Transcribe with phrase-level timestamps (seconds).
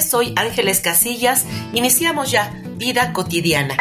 [0.00, 1.46] Soy Ángeles Casillas.
[1.72, 3.76] Iniciamos ya Vida Cotidiana.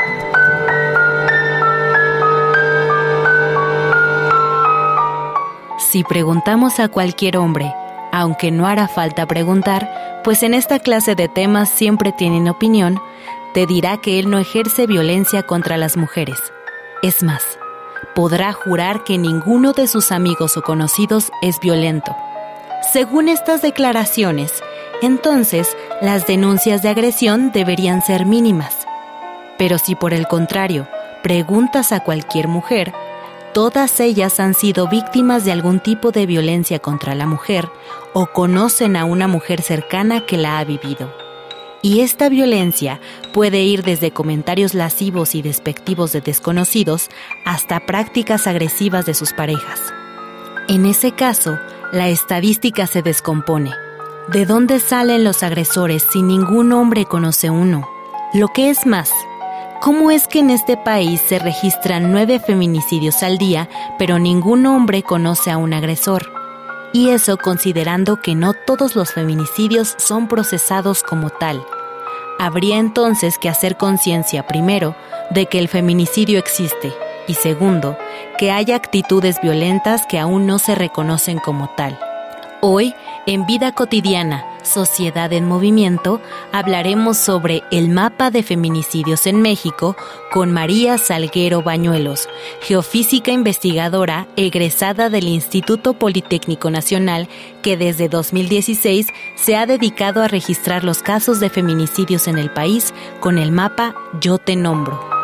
[5.92, 7.74] Si preguntamos a cualquier hombre,
[8.12, 13.00] aunque no hará falta preguntar, pues en esta clase de temas siempre tienen opinión,
[13.54, 16.40] te dirá que él no ejerce violencia contra las mujeres.
[17.04, 17.44] Es más,
[18.16, 22.16] podrá jurar que ninguno de sus amigos o conocidos es violento.
[22.92, 24.52] Según estas declaraciones,
[25.02, 28.88] entonces las denuncias de agresión deberían ser mínimas.
[29.58, 30.88] Pero si por el contrario
[31.24, 32.94] preguntas a cualquier mujer,
[33.54, 37.68] todas ellas han sido víctimas de algún tipo de violencia contra la mujer
[38.14, 41.12] o conocen a una mujer cercana que la ha vivido.
[41.82, 43.00] Y esta violencia
[43.34, 47.10] puede ir desde comentarios lascivos y despectivos de desconocidos
[47.46, 49.80] hasta prácticas agresivas de sus parejas.
[50.68, 51.58] En ese caso,
[51.92, 53.72] la estadística se descompone
[54.28, 57.88] ¿De dónde salen los agresores si ningún hombre conoce uno?
[58.34, 59.10] Lo que es más,
[59.80, 65.02] ¿cómo es que en este país se registran nueve feminicidios al día, pero ningún hombre
[65.02, 66.30] conoce a un agresor?
[66.92, 71.64] Y eso considerando que no todos los feminicidios son procesados como tal.
[72.38, 74.94] Habría entonces que hacer conciencia, primero,
[75.30, 76.94] de que el feminicidio existe,
[77.30, 77.98] y segundo,
[78.38, 81.98] que hay actitudes violentas que aún no se reconocen como tal.
[82.60, 82.96] Hoy,
[83.28, 86.22] en Vida Cotidiana, Sociedad en Movimiento,
[86.54, 89.98] hablaremos sobre el mapa de feminicidios en México
[90.32, 92.30] con María Salguero Bañuelos,
[92.62, 97.28] geofísica investigadora egresada del Instituto Politécnico Nacional,
[97.62, 102.94] que desde 2016 se ha dedicado a registrar los casos de feminicidios en el país
[103.20, 105.17] con el mapa Yo Te Nombro.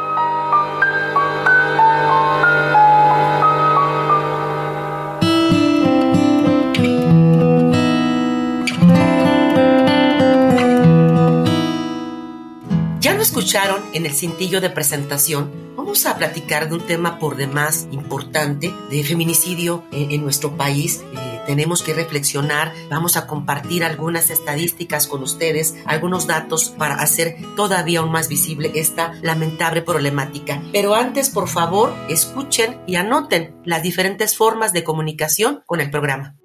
[13.44, 18.74] Escucharon en el cintillo de presentación, vamos a platicar de un tema por demás importante
[18.90, 21.04] de feminicidio en, nuestro país.
[21.14, 27.36] Eh, tenemos que reflexionar, vamos a compartir algunas estadísticas con ustedes, algunos datos para hacer
[27.58, 30.62] todavía aún más visible esta lamentable problemática.
[30.72, 36.38] Pero antes, por favor, escuchen y anoten las diferentes formas de comunicación con el programa.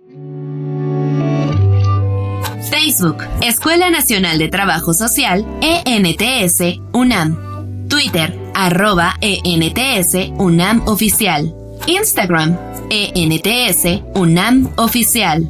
[2.88, 7.86] Facebook, Escuela Nacional de Trabajo Social, ENTS, UNAM.
[7.86, 11.54] Twitter, arroba ENTS, UNAM Oficial.
[11.86, 12.56] Instagram,
[12.88, 15.46] ENTS, UNAM Oficial.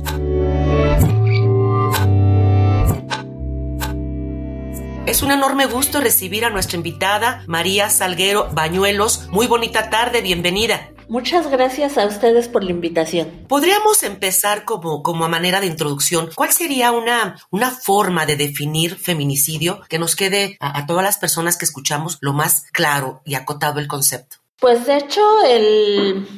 [5.07, 9.29] Es un enorme gusto recibir a nuestra invitada, María Salguero Bañuelos.
[9.31, 10.91] Muy bonita tarde, bienvenida.
[11.09, 13.47] Muchas gracias a ustedes por la invitación.
[13.49, 16.29] Podríamos empezar como, como a manera de introducción.
[16.35, 21.57] ¿Cuál sería una, una forma de definir feminicidio que nos quede a, todas las personas
[21.57, 24.37] que escuchamos lo más claro y acotado el concepto?
[24.61, 26.29] Pues de hecho, el,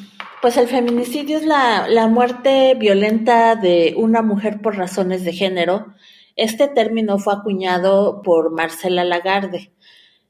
[0.41, 5.95] pues el feminicidio es la, la muerte violenta de una mujer por razones de género.
[6.37, 9.73] Este término fue acuñado por Marcela Lagarde.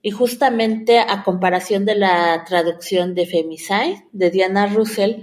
[0.03, 5.23] Y justamente a comparación de la traducción de Femicide de Diana Russell,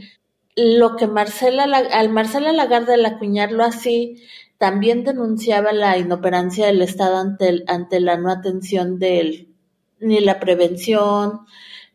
[0.56, 4.22] lo que Marcela, al Marcela Lagarde al acuñarlo así,
[4.58, 9.50] también denunciaba la inoperancia del Estado ante, ante la no atención del,
[10.00, 11.42] ni la prevención,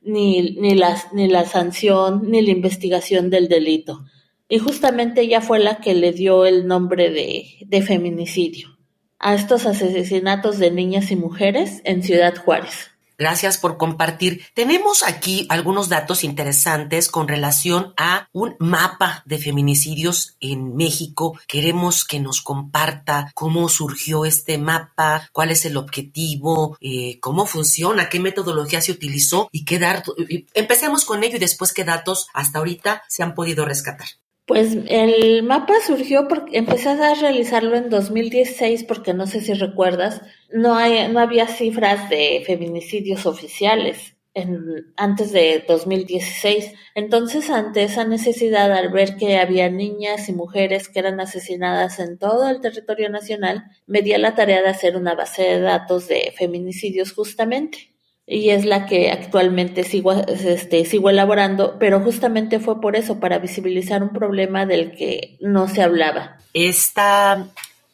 [0.03, 4.05] ni, ni, la, ni la sanción, ni la investigación del delito.
[4.49, 8.77] Y justamente ella fue la que le dio el nombre de, de feminicidio
[9.23, 12.93] a estos asesinatos de niñas y mujeres en Ciudad Juárez.
[13.23, 14.45] Gracias por compartir.
[14.53, 21.39] Tenemos aquí algunos datos interesantes con relación a un mapa de feminicidios en México.
[21.47, 28.09] Queremos que nos comparta cómo surgió este mapa, cuál es el objetivo, eh, cómo funciona,
[28.09, 30.17] qué metodología se utilizó y qué datos.
[30.55, 34.09] Empecemos con ello y después qué datos hasta ahorita se han podido rescatar.
[34.53, 40.21] Pues el mapa surgió porque empecé a realizarlo en 2016 porque no sé si recuerdas,
[40.53, 46.71] no, hay, no había cifras de feminicidios oficiales en, antes de 2016.
[46.95, 52.19] Entonces, ante esa necesidad, al ver que había niñas y mujeres que eran asesinadas en
[52.19, 56.31] todo el territorio nacional, me di la tarea de hacer una base de datos de
[56.37, 57.92] feminicidios justamente
[58.27, 63.39] y es la que actualmente sigo, este, sigo elaborando, pero justamente fue por eso, para
[63.39, 66.39] visibilizar un problema del que no se hablaba.
[66.55, 67.49] Esta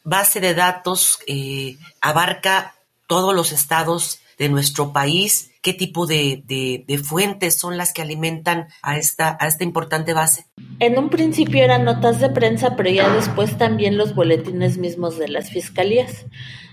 [0.05, 2.75] base de datos eh, abarca
[3.07, 5.51] todos los estados de nuestro país.
[5.63, 10.47] ¿Qué tipo de, de, fuentes son las que alimentan a esta, a esta importante base?
[10.79, 15.29] En un principio eran notas de prensa, pero ya después también los boletines mismos de
[15.29, 16.27] las fiscalías.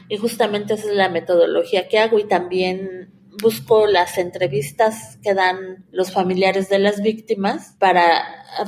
[0.08, 5.86] Y justamente esa es la metodología que hago y también busco las entrevistas que dan
[5.92, 8.24] los familiares de las víctimas para,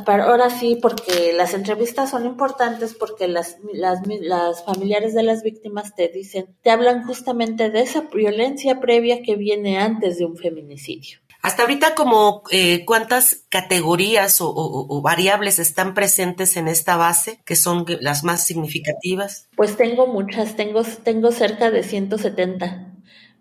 [0.05, 5.43] para ahora sí, porque las entrevistas son importantes porque las, las, las familiares de las
[5.43, 10.37] víctimas te dicen, te hablan justamente de esa violencia previa que viene antes de un
[10.37, 11.19] feminicidio.
[11.41, 17.55] Hasta ahorita, como eh, cuántas categorías o, o, variables están presentes en esta base, que
[17.55, 19.47] son las más significativas?
[19.55, 22.86] Pues tengo muchas, tengo, tengo cerca de 170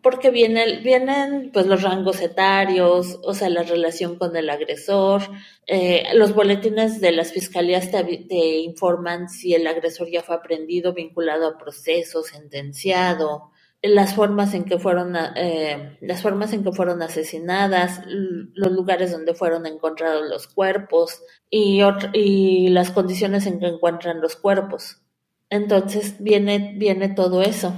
[0.07, 5.23] porque viene, vienen pues los rangos etarios, o sea, la relación con el agresor,
[5.67, 11.49] eh, los boletines de las fiscalías te, informan si el agresor ya fue aprendido, vinculado
[11.49, 13.51] a proceso, sentenciado,
[13.83, 19.35] las formas en que fueron eh, las formas en que fueron asesinadas, los lugares donde
[19.35, 21.21] fueron encontrados los cuerpos
[21.51, 21.81] y,
[22.13, 25.03] y las condiciones en que encuentran los cuerpos.
[25.51, 27.75] Entonces viene, viene todo eso.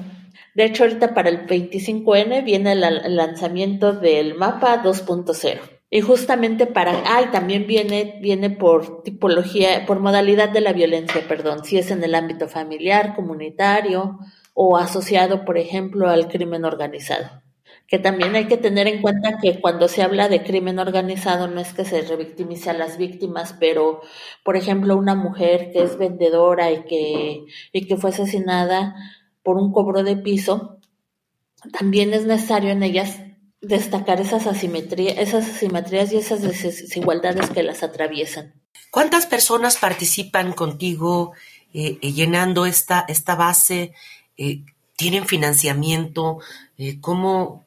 [0.55, 5.79] De hecho, ahorita para el 25N viene el lanzamiento del mapa 2.0.
[5.91, 11.65] Y justamente para, ah, también viene, viene por tipología, por modalidad de la violencia, perdón,
[11.65, 14.19] si es en el ámbito familiar, comunitario
[14.53, 17.43] o asociado, por ejemplo, al crimen organizado.
[17.87, 21.59] Que también hay que tener en cuenta que cuando se habla de crimen organizado no
[21.59, 24.03] es que se revictimice a las víctimas, pero,
[24.45, 28.95] por ejemplo, una mujer que es vendedora y que, y que fue asesinada,
[29.49, 30.77] por un cobro de piso,
[31.73, 33.17] también es necesario en ellas
[33.63, 38.53] destacar esas asimetrías, esas asimetrías y esas desigualdades que las atraviesan.
[38.91, 41.33] ¿Cuántas personas participan contigo
[41.73, 43.95] eh, eh, llenando esta, esta base?
[44.37, 44.65] Eh,
[44.97, 46.41] ¿Tienen financiamiento?
[47.01, 47.65] ¿Cómo,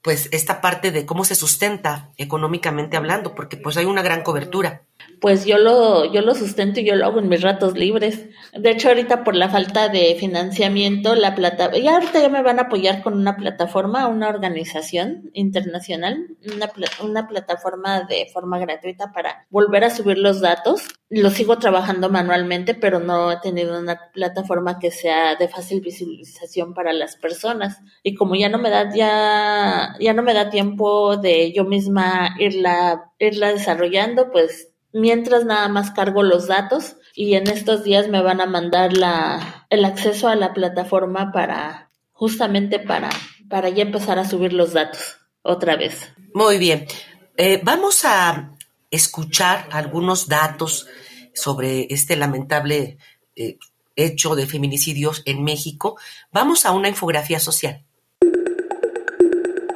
[0.00, 3.34] pues, esta parte de cómo se sustenta económicamente hablando?
[3.34, 4.84] Porque pues hay una gran cobertura
[5.20, 8.26] pues yo lo, yo lo sustento y yo lo hago en mis ratos libres.
[8.52, 12.58] De hecho, ahorita por la falta de financiamiento, la plata, y ahorita ya me van
[12.58, 16.70] a apoyar con una plataforma, una organización internacional, una,
[17.02, 20.88] una plataforma de forma gratuita para volver a subir los datos.
[21.10, 26.74] Lo sigo trabajando manualmente, pero no he tenido una plataforma que sea de fácil visualización
[26.74, 27.80] para las personas.
[28.02, 32.36] Y como ya no me da, ya, ya no me da tiempo de yo misma
[32.38, 38.22] irla, irla desarrollando, pues mientras nada más cargo los datos y en estos días me
[38.22, 43.10] van a mandar la, el acceso a la plataforma para justamente para,
[43.48, 46.12] para ya empezar a subir los datos otra vez.
[46.34, 46.86] Muy bien.
[47.36, 48.52] Eh, vamos a
[48.90, 50.86] escuchar algunos datos
[51.34, 52.98] sobre este lamentable
[53.36, 53.58] eh,
[53.94, 55.98] hecho de feminicidios en México.
[56.32, 57.84] Vamos a una infografía social.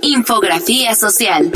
[0.00, 1.52] Infografía social.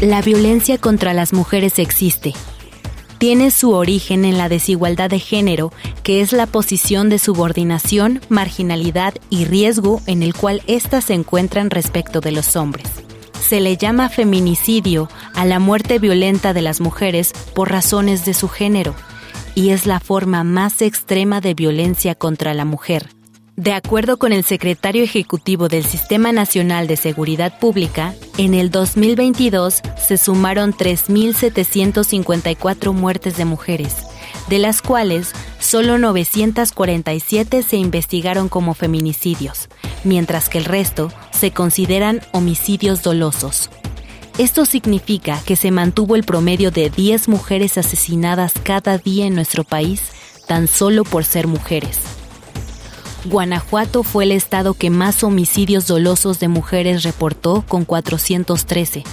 [0.00, 2.32] La violencia contra las mujeres existe.
[3.18, 5.72] Tiene su origen en la desigualdad de género,
[6.04, 11.70] que es la posición de subordinación, marginalidad y riesgo en el cual éstas se encuentran
[11.70, 12.86] respecto de los hombres.
[13.40, 18.48] Se le llama feminicidio a la muerte violenta de las mujeres por razones de su
[18.48, 18.94] género,
[19.56, 23.17] y es la forma más extrema de violencia contra la mujer
[23.58, 29.82] de acuerdo con el secretario ejecutivo del Sistema Nacional de Seguridad Pública, en el 2022
[29.96, 33.96] se sumaron 3.754 muertes de mujeres,
[34.48, 39.68] de las cuales solo 947 se investigaron como feminicidios,
[40.04, 43.70] mientras que el resto se consideran homicidios dolosos.
[44.38, 49.64] Esto significa que se mantuvo el promedio de 10 mujeres asesinadas cada día en nuestro
[49.64, 50.00] país
[50.46, 52.17] tan solo por ser mujeres.
[53.28, 59.04] Guanajuato fue el estado que más homicidios dolosos de mujeres reportó con 413,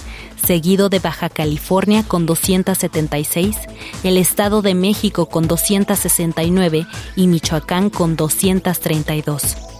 [0.42, 3.56] seguido de Baja California con 276,
[4.04, 9.75] el Estado de México con 269 y Michoacán con 232.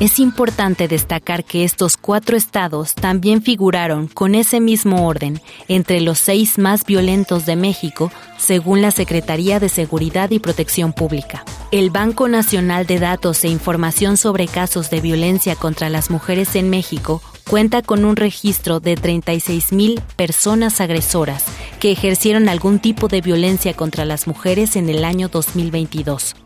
[0.00, 6.18] Es importante destacar que estos cuatro estados también figuraron con ese mismo orden entre los
[6.18, 11.44] seis más violentos de México, según la Secretaría de Seguridad y Protección Pública.
[11.70, 16.70] El Banco Nacional de Datos e Información sobre Casos de Violencia contra las Mujeres en
[16.70, 21.44] México cuenta con un registro de 36.000 personas agresoras
[21.78, 26.36] que ejercieron algún tipo de violencia contra las mujeres en el año 2022.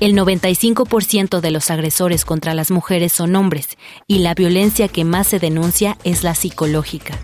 [0.00, 3.76] El 95% de los agresores contra las mujeres son hombres
[4.06, 7.18] y la violencia que más se denuncia es la psicológica.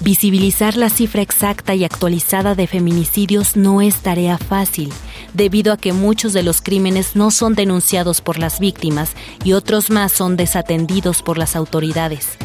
[0.00, 4.92] Visibilizar la cifra exacta y actualizada de feminicidios no es tarea fácil,
[5.32, 9.90] debido a que muchos de los crímenes no son denunciados por las víctimas y otros
[9.90, 12.36] más son desatendidos por las autoridades.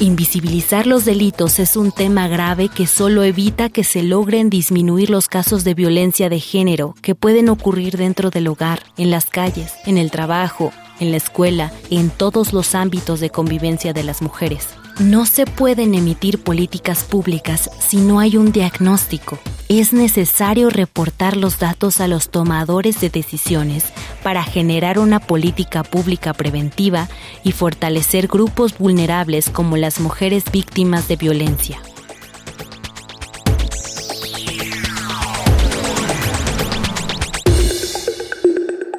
[0.00, 5.28] Invisibilizar los delitos es un tema grave que solo evita que se logren disminuir los
[5.28, 9.98] casos de violencia de género que pueden ocurrir dentro del hogar, en las calles, en
[9.98, 14.68] el trabajo, en la escuela, en todos los ámbitos de convivencia de las mujeres.
[14.98, 19.38] No se pueden emitir políticas públicas si no hay un diagnóstico.
[19.68, 23.84] Es necesario reportar los datos a los tomadores de decisiones
[24.22, 27.08] para generar una política pública preventiva
[27.42, 31.80] y fortalecer grupos vulnerables como las mujeres víctimas de violencia.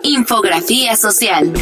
[0.04, 1.54] Infografía social.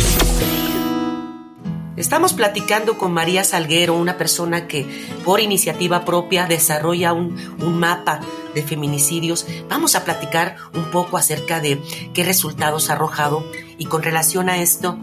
[1.98, 4.88] Estamos platicando con María Salguero, una persona que
[5.26, 7.36] por iniciativa propia desarrolla un,
[7.80, 8.22] mapa
[8.56, 9.46] de feminicidios.
[9.68, 11.82] Vamos a platicar un poco acerca de
[12.14, 13.44] qué resultados ha arrojado
[13.78, 14.98] y con relación a esto,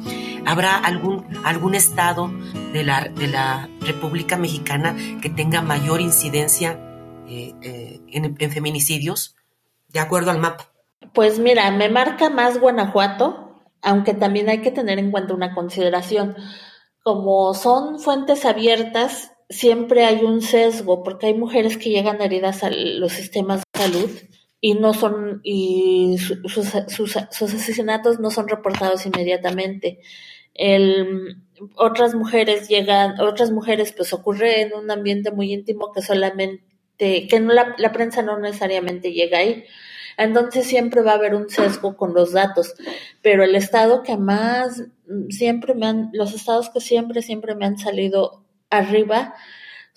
[0.46, 2.30] ¿habrá algún, algún estado
[2.72, 6.80] de la, de la República Mexicana que tenga mayor incidencia
[7.28, 9.36] eh, eh, en feminicidios
[9.88, 10.64] de acuerdo al mapa?
[11.12, 16.34] Pues mira, me marca más Guanajuato, aunque también hay que tener en cuenta una consideración
[17.08, 22.68] como son fuentes abiertas, siempre hay un sesgo, porque hay mujeres que llegan heridas a
[22.68, 24.10] los sistemas de salud
[24.60, 30.00] y no son y sus, asesinatos no son reportados inmediatamente.
[31.76, 36.60] Otras mujeres llegan, otras mujeres pues ocurre en un ambiente muy íntimo que solamente,
[36.98, 39.64] que no la prensa no necesariamente llega ahí.
[40.18, 42.74] Entonces siempre va a haber un sesgo con los datos,
[43.22, 44.82] pero el estado que más
[45.30, 49.34] siempre me han, los estados que siempre, siempre me han salido arriba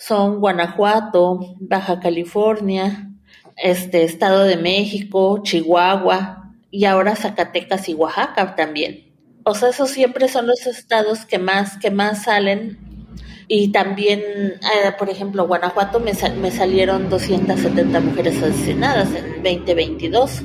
[0.02, 3.12] son Guanajuato, Baja California,
[3.56, 9.14] este Estado de México, Chihuahua y ahora Zacatecas y Oaxaca también.
[9.44, 12.80] O sea, esos siempre son los estados que más, que más salen
[13.54, 20.44] y también, eh, por ejemplo, Guanajuato me, me salieron 270 mujeres asesinadas en 2022.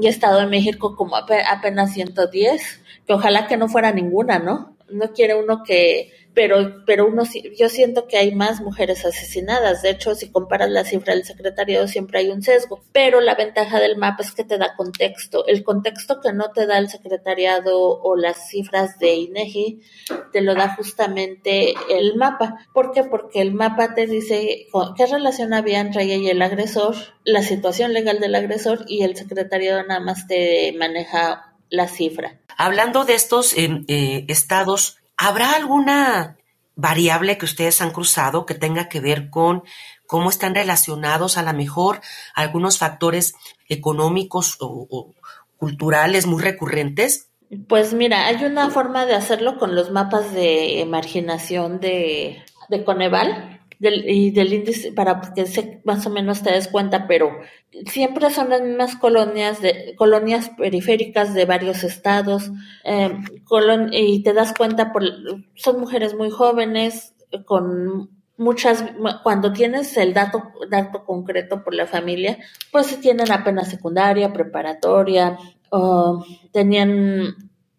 [0.00, 4.76] Y Estado de México como apenas 110, que ojalá que no fuera ninguna, ¿no?
[4.88, 7.22] No quiere uno que pero, pero uno,
[7.56, 9.82] yo siento que hay más mujeres asesinadas.
[9.82, 12.82] De hecho, si comparas la cifra del secretariado, siempre hay un sesgo.
[12.92, 15.46] Pero la ventaja del mapa es que te da contexto.
[15.46, 19.80] El contexto que no te da el secretariado o las cifras de INEGI,
[20.32, 22.66] te lo da justamente el mapa.
[22.74, 23.04] ¿Por qué?
[23.04, 27.92] Porque el mapa te dice qué relación había entre ella y el agresor, la situación
[27.92, 32.40] legal del agresor y el secretariado nada más te maneja la cifra.
[32.56, 36.36] Hablando de estos eh, eh, estados ¿Habrá alguna
[36.76, 39.62] variable que ustedes han cruzado que tenga que ver con
[40.06, 42.00] cómo están relacionados a lo mejor
[42.34, 43.34] algunos factores
[43.68, 45.14] económicos o,
[45.56, 47.30] culturales muy recurrentes?
[47.68, 53.53] Pues mira, hay una forma de hacerlo con los mapas de marginación de, de Coneval
[53.80, 57.30] y del índice para que se, más o menos te des cuenta, pero
[57.86, 62.50] siempre son las mismas colonias de colonias periféricas de varios estados
[62.84, 63.16] eh,
[63.92, 65.02] y te das cuenta por
[65.54, 67.14] son mujeres muy jóvenes
[67.46, 68.84] con muchas
[69.22, 72.38] cuando tienes el dato dato concreto por la familia
[72.72, 75.38] pues tienen apenas secundaria preparatoria
[75.70, 77.34] o tenían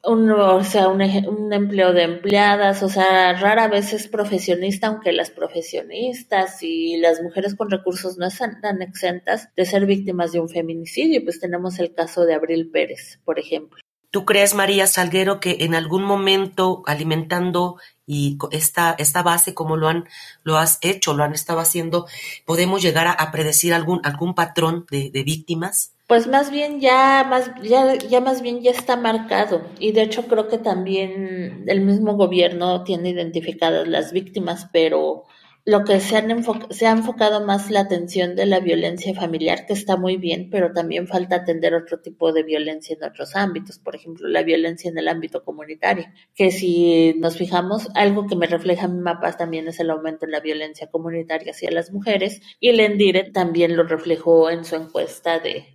[0.08, 5.12] un, o sea, un, un, empleo de empleadas, o sea, rara vez es profesionista, aunque
[5.12, 10.40] las profesionistas y las mujeres con recursos no están tan exentas de ser víctimas de
[10.40, 11.24] un feminicidio.
[11.24, 13.80] Pues tenemos el caso de Abril Pérez, por ejemplo.
[14.12, 19.90] ¿Tú crees, María Salguero, que en algún momento alimentando y esta, esta base como lo
[19.90, 20.06] han,
[20.44, 22.08] lo has hecho, lo han estado haciendo,
[22.46, 25.95] podemos llegar a, predecir algún, algún patrón de, de víctimas?
[26.08, 29.64] Pues más bien ya más ya, ya más bien ya está marcado.
[29.80, 35.24] Y de hecho creo que también el mismo gobierno tiene identificadas las víctimas, pero
[35.66, 39.74] lo que se, han se ha enfocado más la atención de la violencia familiar, que
[39.74, 43.96] está muy bien, pero también falta atender otro tipo de violencia en otros ámbitos, por
[43.96, 48.88] ejemplo, la violencia en el ámbito comunitario, que si nos fijamos, algo que me refleja
[48.88, 52.80] mi mapa también es el aumento en la violencia comunitaria hacia las mujeres, y el
[52.80, 55.75] Endire también lo reflejó en su encuesta de,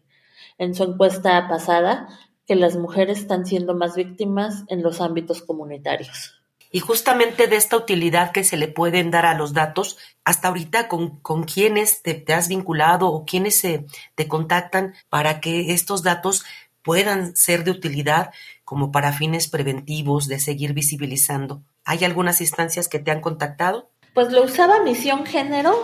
[0.61, 2.07] en su encuesta pasada,
[2.47, 6.35] que las mujeres están siendo más víctimas en los ámbitos comunitarios.
[6.71, 10.87] Y justamente de esta utilidad que se le pueden dar a los datos, hasta ahorita
[10.87, 16.45] con, con quiénes te, has vinculado o quiénes se, te contactan para que estos datos
[16.83, 18.31] puedan ser de utilidad
[18.63, 21.63] como para fines preventivos de seguir visibilizando.
[21.87, 23.91] ¿Hay algunas instancias que te han contactado?
[24.13, 25.75] Pues lo usaba Misión Género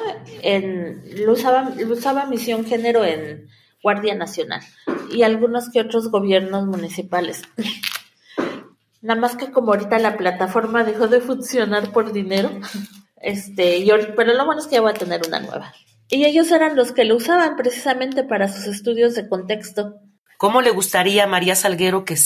[0.43, 3.49] en lo usaba, lo usaba Misión Género en
[3.87, 4.63] Guardia Nacional
[5.13, 7.43] y algunos que otros gobiernos municipales.
[9.01, 12.51] Nada más que como ahorita la plataforma dejó de funcionar por dinero,
[13.21, 15.73] este, y pero lo bueno es que ya voy a tener una nueva.
[16.09, 19.95] Y ellos eran los que lo usaban precisamente para sus estudios de contexto.
[20.37, 22.17] ¿Cómo le gustaría a María Salguero que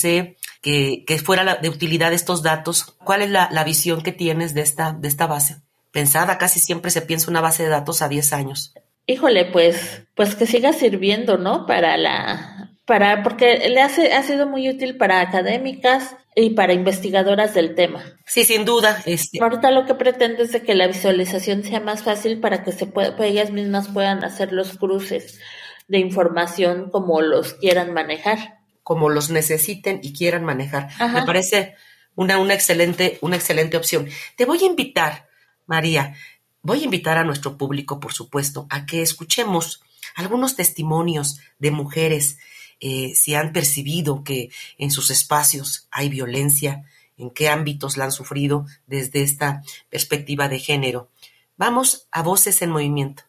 [0.63, 2.95] que, que fuera de utilidad estos datos?
[3.03, 5.61] ¿Cuál es la, la, visión que tienes de esta, de esta base?
[5.91, 8.73] Pensada, casi siempre se piensa una base de datos a 10 años.
[9.05, 11.65] Híjole, pues, pues que siga sirviendo, ¿no?
[11.65, 17.53] Para la, para, porque le hace, ha sido muy útil para académicas, y para investigadoras
[17.53, 18.03] del tema.
[18.25, 19.01] Sí, sin duda.
[19.05, 19.39] Este...
[19.41, 22.85] Ahorita lo que pretende es de que la visualización sea más fácil para que se
[22.85, 25.39] pueda, pues, ellas mismas puedan hacer los cruces
[25.87, 28.59] de información como los quieran manejar.
[28.83, 30.89] Como los necesiten y quieran manejar.
[31.13, 31.75] Me parece
[32.15, 34.07] una, una, excelente, una excelente opción.
[34.37, 35.27] Te voy a invitar,
[35.67, 36.15] María,
[36.63, 39.81] voy a invitar a nuestro público, por supuesto, a que escuchemos
[40.15, 42.37] algunos testimonios de mujeres
[42.79, 46.83] eh, si han percibido que en sus espacios hay violencia,
[47.17, 51.09] en qué ámbitos la han sufrido desde esta perspectiva de género.
[51.57, 53.23] Vamos a Voces en Movimiento.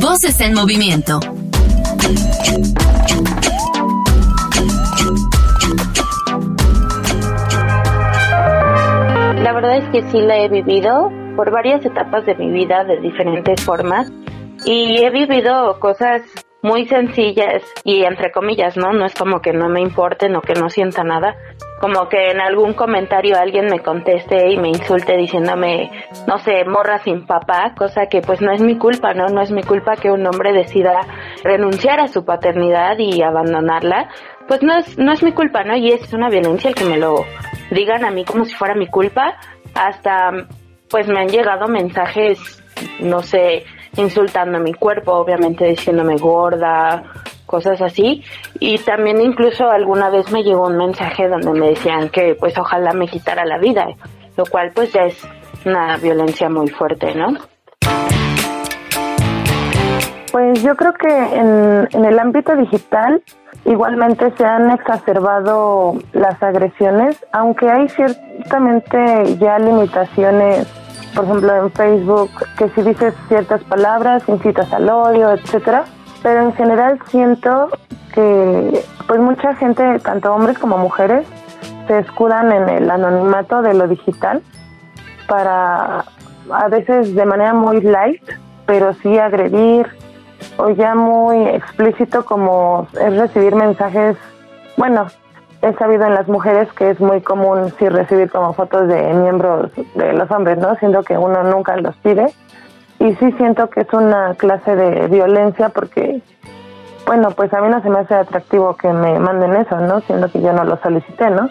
[0.00, 1.18] Voces en Movimiento.
[9.42, 12.98] La verdad es que sí la he vivido por varias etapas de mi vida de
[13.00, 14.12] diferentes formas
[14.64, 16.22] y he vivido cosas
[16.64, 18.94] muy sencillas y entre comillas, ¿no?
[18.94, 21.36] No es como que no me importen o que no sienta nada.
[21.78, 25.90] Como que en algún comentario alguien me conteste y me insulte diciéndome,
[26.26, 29.26] no sé, morra sin papá, cosa que pues no es mi culpa, ¿no?
[29.26, 31.00] No es mi culpa que un hombre decida
[31.42, 34.08] renunciar a su paternidad y abandonarla.
[34.48, 35.76] Pues no es, no es mi culpa, ¿no?
[35.76, 37.26] Y es una violencia el que me lo
[37.72, 39.36] digan a mí como si fuera mi culpa.
[39.74, 40.30] Hasta
[40.94, 42.38] pues me han llegado mensajes,
[43.00, 43.64] no sé,
[43.96, 47.02] insultando a mi cuerpo, obviamente diciéndome gorda,
[47.46, 48.22] cosas así.
[48.60, 52.92] Y también incluso alguna vez me llegó un mensaje donde me decían que pues ojalá
[52.92, 53.88] me quitara la vida,
[54.36, 55.20] lo cual pues ya es
[55.66, 57.38] una violencia muy fuerte, ¿no?
[60.30, 63.20] Pues yo creo que en, en el ámbito digital
[63.64, 70.83] igualmente se han exacerbado las agresiones, aunque hay ciertamente ya limitaciones
[71.14, 75.84] por ejemplo en Facebook, que si dices ciertas palabras incitas al odio, etcétera.
[76.22, 77.68] Pero en general siento
[78.14, 81.26] que pues mucha gente, tanto hombres como mujeres,
[81.86, 84.42] se escudan en el anonimato de lo digital
[85.28, 86.04] para
[86.50, 88.22] a veces de manera muy light,
[88.66, 89.86] pero sí agredir
[90.56, 94.16] o ya muy explícito como es recibir mensajes,
[94.76, 95.06] bueno,
[95.64, 99.70] he sabido en las mujeres que es muy común sí recibir como fotos de miembros
[99.94, 100.76] de los hombres, ¿no?
[100.76, 102.26] Siendo que uno nunca los pide.
[102.98, 106.20] Y sí siento que es una clase de violencia porque,
[107.06, 110.00] bueno, pues a mí no se me hace atractivo que me manden eso, ¿no?
[110.02, 111.48] Siendo que yo no lo solicité, ¿no?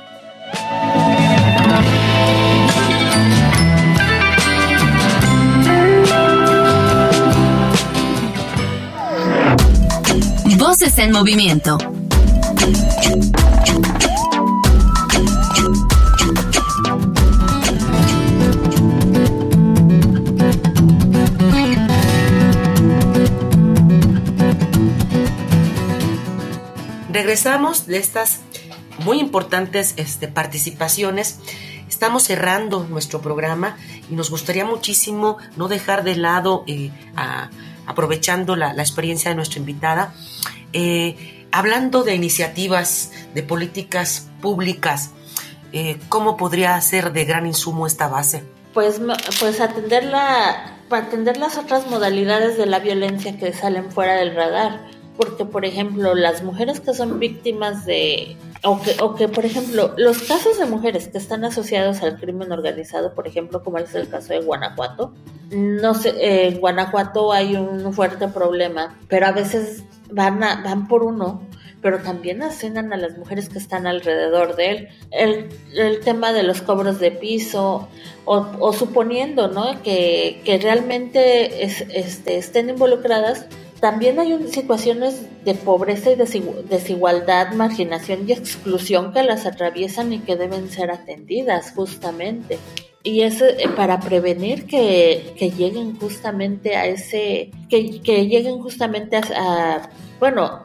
[10.57, 11.77] Voces en movimiento.
[27.23, 28.41] Regresamos de estas
[28.97, 31.39] muy importantes este, participaciones.
[31.87, 33.77] Estamos cerrando nuestro programa
[34.11, 36.91] y nos gustaría muchísimo no dejar de lado, eh,
[37.85, 40.13] aprovechando la, experiencia de nuestra invitada,
[40.73, 45.11] eh, hablando de iniciativas, de políticas públicas,
[45.71, 48.43] eh, ¿cómo podría ser de gran insumo esta base?
[48.73, 48.99] Pues,
[49.39, 55.02] pues atender, la, atender las otras modalidades de la violencia que salen fuera del radar
[55.17, 59.93] porque por ejemplo las mujeres que son víctimas de o que, o que, por ejemplo,
[59.97, 64.07] los casos de mujeres que están asociados al crimen organizado, por ejemplo, como es el
[64.07, 65.13] caso de Guanajuato,
[65.51, 66.13] no sé,
[66.47, 71.41] en Guanajuato hay un fuerte problema, pero a veces van, van por uno,
[71.81, 74.87] pero también asesinan a las mujeres que están alrededor de él.
[75.11, 77.89] El, el tema de los cobros de piso,
[78.23, 79.83] o, o suponiendo ¿no?
[79.83, 83.47] que, que realmente es, este, estén involucradas,
[83.83, 90.37] también hay situaciones de pobreza y desigualdad, marginación y exclusión que las atraviesan y que
[90.37, 92.59] deben ser atendidas justamente.
[93.03, 97.83] Y es eh, para prevenir que, que, lleguen justamente a ese, que,
[98.25, 100.63] lleguen justamente a, bueno,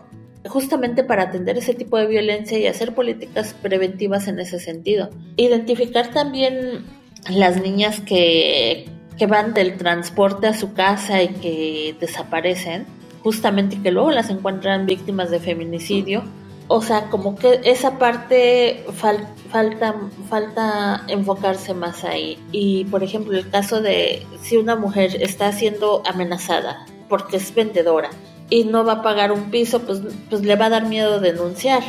[0.49, 5.11] justamente para atender ese tipo de violencia y hacer políticas preventivas en ese sentido.
[5.37, 6.85] Identificar también
[7.29, 8.87] las niñas que
[9.29, 15.31] van del transporte a su casa y que desaparecen justamente que luego las encuentran víctimas
[15.31, 16.23] de feminicidio.
[16.71, 19.95] O sea, como que esa parte falta,
[20.29, 22.39] falta enfocarse más ahí.
[22.53, 28.11] Y por ejemplo, el caso de si una mujer está siendo amenazada porque es vendedora
[28.51, 31.83] y no va a pagar un piso, pues, pues le va a dar miedo denunciar.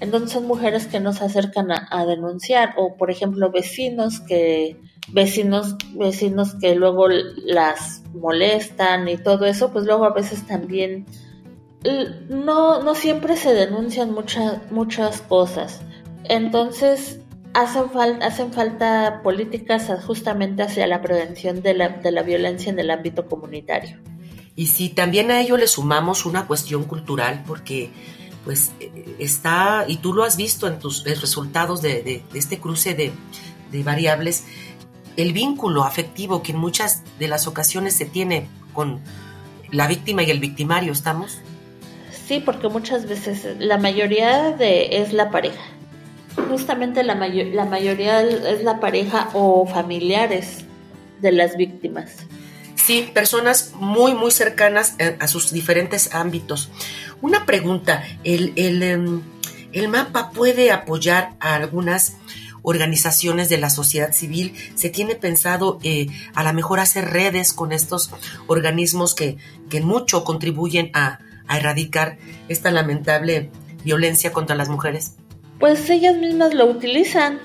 [0.00, 2.74] Entonces son mujeres que no se acercan a denunciar.
[2.76, 4.76] O por ejemplo, vecinos que
[5.08, 11.06] vecinos, vecinos que luego las molestan y todo eso, pues luego a veces también
[12.28, 15.80] no, no siempre se denuncian muchas, muchas cosas.
[16.24, 17.20] Entonces,
[17.54, 22.78] hacen, falta hacen falta políticas justamente hacia la prevención de la, de la violencia en
[22.80, 23.98] el ámbito comunitario.
[24.56, 27.90] Y si también a ello le sumamos una cuestión cultural, porque
[28.46, 28.70] pues
[29.18, 33.12] está, y tú lo has visto en tus resultados de, este cruce de,
[33.82, 34.44] variables,
[35.16, 39.00] el vínculo afectivo que en muchas de las ocasiones se tiene con
[39.70, 41.40] la víctima y el victimario, ¿estamos?
[42.26, 45.62] Sí, porque muchas veces la mayoría de es la pareja.
[46.48, 50.64] Justamente la, la mayoría es la pareja o familiares
[51.20, 52.26] de las víctimas.
[52.86, 56.70] Sí, personas muy, muy cercanas eh, a sus diferentes ámbitos.
[57.20, 59.22] Una pregunta, ¿el, el, em,
[59.72, 62.14] el mapa puede apoyar a algunas
[62.62, 67.72] organizaciones de la sociedad civil, se tiene pensado eh, a lo mejor hacer redes con
[67.72, 68.12] estos
[68.46, 69.36] organismos que,
[69.68, 71.18] que mucho contribuyen a,
[71.50, 72.18] erradicar
[72.48, 73.50] esta lamentable
[73.82, 75.14] violencia contra las mujeres?
[75.58, 77.40] Pues ellas mismas lo utilizan.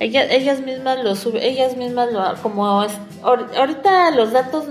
[0.00, 2.84] Ellas, ellas mismas lo ellas mismas lo como
[3.22, 4.64] ahorita los datos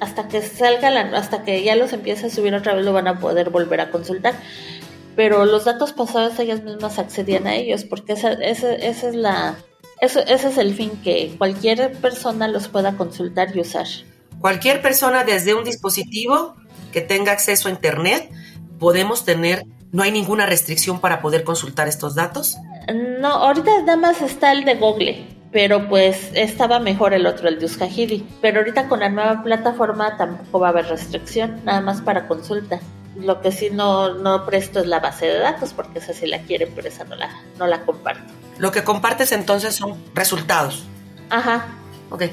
[0.00, 3.08] hasta que salga la, hasta que ya los empiece a subir otra vez lo van
[3.08, 4.34] a poder volver a consultar
[5.14, 9.56] pero los datos pasados ellas mismas accedían a ellos porque esa, esa, esa es la
[10.00, 13.86] eso, ese es el fin que cualquier persona los pueda consultar y usar.
[14.40, 16.54] Cualquier persona desde un dispositivo
[16.92, 18.30] que tenga acceso a internet
[18.78, 22.58] podemos tener no hay ninguna restricción para poder consultar estos datos.
[23.20, 25.24] No, ahorita nada más está el de Google,
[25.56, 28.28] pero pues estaba mejor el otro, el de Uskahidi.
[28.42, 32.78] Pero ahorita con la nueva plataforma tampoco va a haber restricción, nada más para consulta.
[33.18, 36.42] Lo que sí no, no presto es la base de datos, porque esa sí la
[36.42, 38.34] quieren, pero esa no la, no la comparto.
[38.58, 40.84] Lo que compartes entonces son resultados.
[41.30, 41.68] Ajá.
[42.10, 42.24] Ok.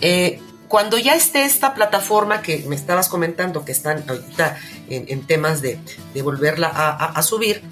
[0.00, 4.58] Eh, cuando ya esté esta plataforma que me estabas comentando, que están ahorita
[4.88, 5.78] en, temas de,
[6.12, 7.62] de volverla a, subir,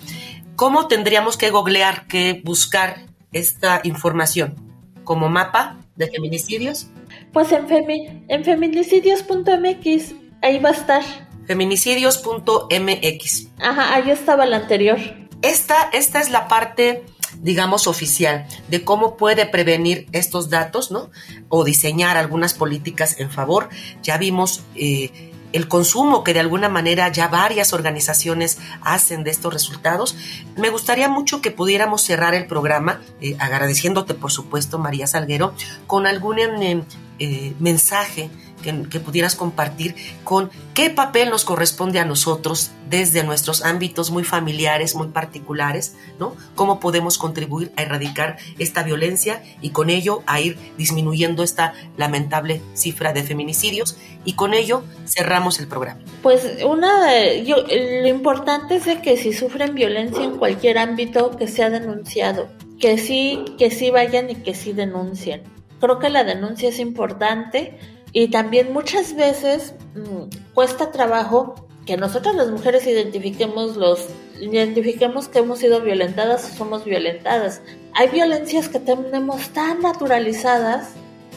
[0.55, 4.72] ¿cómo tendríamos que googlear, que buscar esta información?
[5.05, 6.88] ¿Como mapa de feminicidios?
[7.33, 11.03] Pues en, femi en feminicidios.mx, ahí va a estar
[11.47, 13.49] feminicidios.mx.
[13.59, 14.99] Ajá, ahí estaba la anterior.
[15.43, 17.05] Esta, esta es la parte,
[17.41, 21.11] digamos, oficial de cómo puede prevenir estos datos, ¿no?
[21.49, 23.69] O diseñar algunas políticas en favor.
[24.03, 29.53] Ya vimos eh, el consumo que de alguna manera ya varias organizaciones hacen de estos
[29.53, 30.17] resultados.
[30.57, 35.55] Me gustaría mucho que pudiéramos cerrar el programa, eh, agradeciéndote, por supuesto, María Salguero,
[35.87, 38.31] con algún eh, mensaje
[38.62, 39.94] que, pudieras compartir
[40.25, 46.37] con qué papel nos corresponde a nosotros desde nuestros ámbitos muy familiares, muy particulares, ¿no?
[46.55, 52.62] Cómo podemos contribuir a erradicar esta violencia y con ello a ir disminuyendo esta lamentable
[52.75, 56.01] cifra de feminicidios y con ello cerramos el programa.
[56.22, 61.48] Pues una, yo, lo importante es de que si sufren violencia en cualquier ámbito que
[61.48, 62.48] sea denunciado,
[62.79, 65.42] que sí, que sí vayan y que sí denuncien.
[65.81, 67.79] Creo que la denuncia es importante
[68.12, 71.55] y también muchas veces mm, cuesta trabajo
[71.87, 74.09] que nosotras las mujeres identifiquemos los
[74.40, 77.62] identifiquemos que hemos sido violentadas o somos violentadas.
[77.94, 80.94] Hay violencias que tenemos tan naturalizadas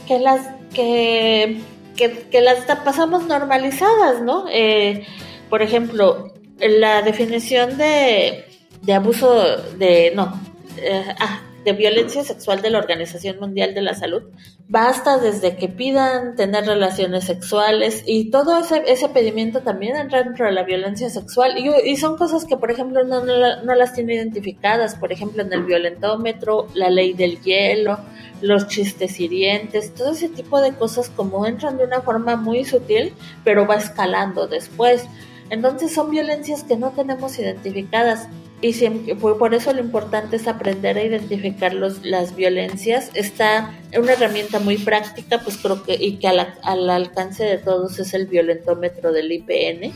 [0.08, 0.42] que las
[0.74, 1.62] que,
[1.96, 4.46] que, las pasamos normalizadas, ¿no?
[4.52, 5.06] Eh,
[5.50, 8.46] por ejemplo, la definición de,
[8.82, 10.40] de abuso de, no,
[10.78, 14.22] eh, ah, de violencia sexual de la Organización Mundial de la Salud,
[14.70, 20.46] basta desde que pidan tener relaciones sexuales y todo ese, ese pedimiento también entra dentro
[20.46, 21.56] de la violencia sexual.
[21.58, 25.64] Y, son cosas que, por ejemplo, no, no, las tiene identificadas, por ejemplo, en el
[25.64, 27.98] violentómetro, la ley del hielo,
[28.42, 33.14] los chistes hirientes, todo ese tipo de cosas como entran de una forma muy sutil,
[33.44, 35.06] pero va escalando después.
[35.50, 38.28] Entonces son violencias que no tenemos identificadas
[38.66, 43.12] y siempre, por eso lo importante es aprender a identificar los, las violencias.
[43.14, 48.00] Está una herramienta muy práctica, pues creo que, y que al, al alcance de todos
[48.00, 49.94] es el violentómetro del IPN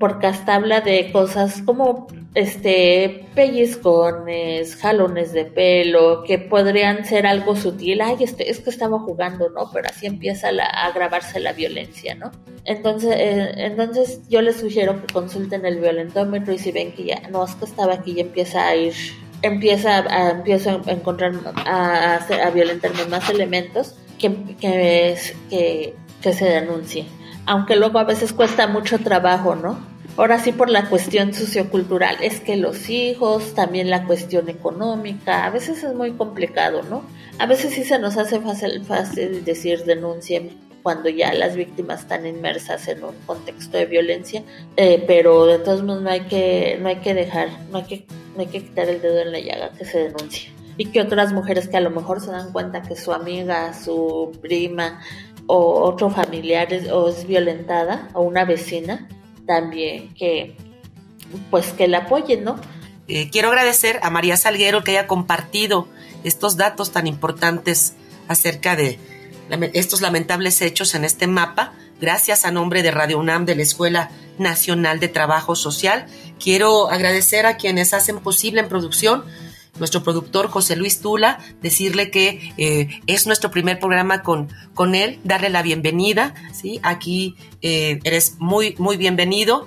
[0.00, 7.54] porque hasta habla de cosas como este pellizcones, jalones de pelo, que podrían ser algo
[7.54, 9.70] sutil, ay, este, es que estaba jugando, ¿no?
[9.70, 12.32] Pero así empieza a agravarse la violencia, ¿no?
[12.64, 17.28] Entonces, eh, entonces yo les sugiero que consulten el violentómetro y si ven que ya,
[17.30, 18.94] no, es que estaba aquí y empieza a ir,
[19.42, 21.34] empieza a, empiezo a encontrar,
[21.66, 25.14] a, violentarme más elementos, que, que,
[25.50, 27.04] que, que se denuncie
[27.46, 29.89] aunque luego a veces cuesta mucho trabajo, ¿no?
[30.16, 35.50] Ahora sí por la cuestión sociocultural, es que los hijos, también la cuestión económica, a
[35.50, 37.02] veces es muy complicado, ¿no?
[37.38, 42.26] A veces sí se nos hace fácil, fácil decir denuncien cuando ya las víctimas están
[42.26, 44.42] inmersas en un contexto de violencia,
[44.76, 48.06] eh, pero de todos modos no hay que, no hay que dejar, no hay que,
[48.34, 50.52] no hay que quitar el dedo en la llaga que se denuncie.
[50.76, 54.32] Y que otras mujeres que a lo mejor se dan cuenta que su amiga, su
[54.40, 55.00] prima
[55.46, 59.08] o otro familiar es, o es violentada, o una vecina,
[59.46, 60.56] también que
[61.50, 62.60] pues que la apoyen, ¿no?
[63.08, 65.88] Eh, quiero agradecer a María Salguero que haya compartido
[66.24, 67.94] estos datos tan importantes
[68.28, 68.98] acerca de
[69.72, 71.72] estos lamentables hechos en este mapa.
[72.00, 76.06] Gracias a nombre de Radio UNAM de la Escuela Nacional de Trabajo Social.
[76.38, 79.24] Quiero agradecer a quienes hacen posible en producción
[79.80, 85.18] nuestro productor José Luis Tula, decirle que eh, es nuestro primer programa con, con él,
[85.24, 86.78] darle la bienvenida, ¿sí?
[86.84, 89.66] Aquí eh, eres muy, muy bienvenido,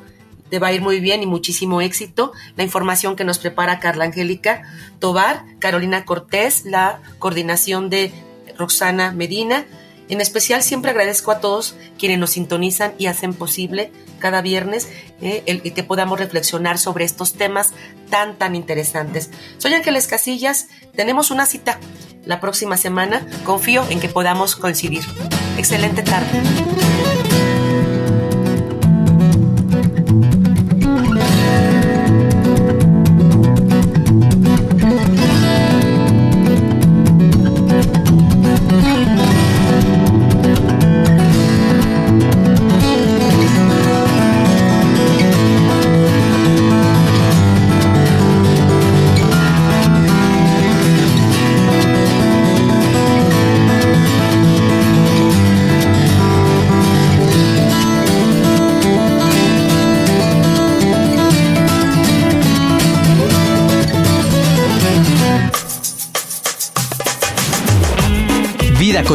[0.50, 2.32] te va a ir muy bien y muchísimo éxito.
[2.56, 4.62] La información que nos prepara Carla Angélica
[5.00, 8.14] Tobar, Carolina Cortés, la coordinación de
[8.58, 9.66] Roxana Medina,
[10.10, 14.88] en especial siempre agradezco a todos quienes nos sintonizan y hacen posible cada viernes
[15.22, 17.72] eh, el, que podamos reflexionar sobre estos temas
[18.10, 19.30] tan, tan interesantes.
[19.58, 21.80] Soy Ángeles Casillas, tenemos una cita
[22.26, 25.04] la próxima semana, confío en que podamos coincidir.
[25.58, 27.63] Excelente tarde.